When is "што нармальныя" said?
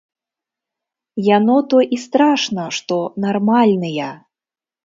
2.79-4.09